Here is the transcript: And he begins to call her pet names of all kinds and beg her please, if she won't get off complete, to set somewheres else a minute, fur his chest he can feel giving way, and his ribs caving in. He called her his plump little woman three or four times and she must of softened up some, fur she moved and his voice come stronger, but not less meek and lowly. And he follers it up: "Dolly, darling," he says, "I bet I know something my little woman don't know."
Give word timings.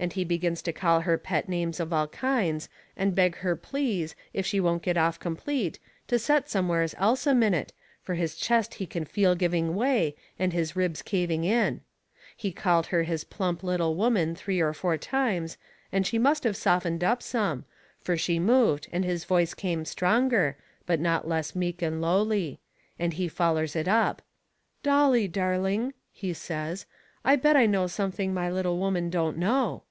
And 0.00 0.14
he 0.14 0.24
begins 0.24 0.62
to 0.62 0.72
call 0.72 1.00
her 1.02 1.18
pet 1.18 1.46
names 1.46 1.78
of 1.78 1.92
all 1.92 2.08
kinds 2.08 2.70
and 2.96 3.14
beg 3.14 3.36
her 3.40 3.54
please, 3.54 4.14
if 4.32 4.46
she 4.46 4.58
won't 4.58 4.82
get 4.82 4.96
off 4.96 5.20
complete, 5.20 5.78
to 6.08 6.18
set 6.18 6.48
somewheres 6.48 6.94
else 6.96 7.26
a 7.26 7.34
minute, 7.34 7.74
fur 8.00 8.14
his 8.14 8.34
chest 8.34 8.72
he 8.76 8.86
can 8.86 9.04
feel 9.04 9.34
giving 9.34 9.74
way, 9.74 10.16
and 10.38 10.54
his 10.54 10.74
ribs 10.74 11.02
caving 11.02 11.44
in. 11.44 11.82
He 12.34 12.50
called 12.50 12.86
her 12.86 13.02
his 13.02 13.24
plump 13.24 13.62
little 13.62 13.94
woman 13.94 14.34
three 14.34 14.58
or 14.58 14.72
four 14.72 14.96
times 14.96 15.58
and 15.92 16.06
she 16.06 16.18
must 16.18 16.46
of 16.46 16.56
softened 16.56 17.04
up 17.04 17.22
some, 17.22 17.66
fur 18.00 18.16
she 18.16 18.38
moved 18.38 18.88
and 18.92 19.04
his 19.04 19.24
voice 19.26 19.52
come 19.52 19.84
stronger, 19.84 20.56
but 20.86 20.98
not 20.98 21.28
less 21.28 21.54
meek 21.54 21.82
and 21.82 22.00
lowly. 22.00 22.58
And 22.98 23.12
he 23.12 23.28
follers 23.28 23.76
it 23.76 23.86
up: 23.86 24.22
"Dolly, 24.82 25.28
darling," 25.28 25.92
he 26.10 26.32
says, 26.32 26.86
"I 27.22 27.36
bet 27.36 27.54
I 27.54 27.66
know 27.66 27.86
something 27.86 28.32
my 28.32 28.50
little 28.50 28.78
woman 28.78 29.10
don't 29.10 29.36
know." 29.36 29.82